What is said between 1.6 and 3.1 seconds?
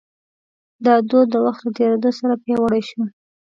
له تېرېدو سره پیاوړی شو.